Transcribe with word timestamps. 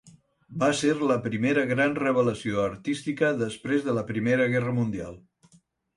Va 0.61 0.67
ser 0.77 0.93
la 1.11 1.17
primera 1.25 1.65
gran 1.73 1.93
revelació 2.01 2.63
artística 2.63 3.31
després 3.43 3.87
de 3.89 3.95
la 3.99 4.05
Primera 4.11 4.49
Guerra 4.55 4.75
mundial. 4.79 5.21